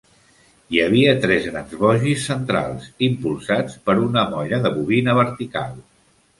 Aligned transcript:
Hi 0.75 0.79
havia 0.85 1.11
tres 1.25 1.45
grans 1.49 1.75
bogis 1.83 2.25
centrals, 2.31 2.89
impulsats 3.11 3.79
per 3.91 3.99
una 4.09 4.27
molla 4.35 4.63
de 4.67 4.75
bobina 4.81 5.19
vertical. 5.25 5.81